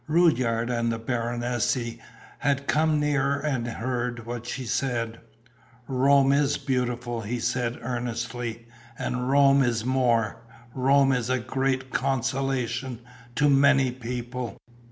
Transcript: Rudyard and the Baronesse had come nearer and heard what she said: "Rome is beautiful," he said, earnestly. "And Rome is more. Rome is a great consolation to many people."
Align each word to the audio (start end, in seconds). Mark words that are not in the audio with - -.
Rudyard 0.07 0.71
and 0.71 0.91
the 0.91 0.97
Baronesse 0.97 1.99
had 2.39 2.65
come 2.65 2.99
nearer 2.99 3.37
and 3.39 3.67
heard 3.67 4.25
what 4.25 4.47
she 4.47 4.65
said: 4.65 5.19
"Rome 5.87 6.31
is 6.33 6.57
beautiful," 6.57 7.21
he 7.21 7.39
said, 7.39 7.77
earnestly. 7.83 8.65
"And 8.97 9.29
Rome 9.29 9.61
is 9.61 9.85
more. 9.85 10.37
Rome 10.73 11.11
is 11.11 11.29
a 11.29 11.37
great 11.37 11.91
consolation 11.93 13.01
to 13.35 13.47
many 13.47 13.91
people." 13.91 14.57